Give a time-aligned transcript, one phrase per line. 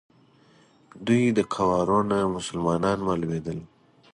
[1.05, 3.59] دوی د قوارو نه مسلمانان معلومېدل.